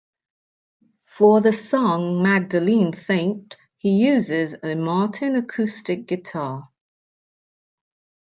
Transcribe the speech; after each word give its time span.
For 1.05 1.41
the 1.41 1.51
song, 1.53 2.23
"Magdalene 2.23 2.91
Saint" 2.93 3.55
he 3.77 4.03
uses 4.07 4.55
a 4.63 4.73
Martin 4.73 5.35
acoustic 5.35 6.07
guitar. 6.07 6.69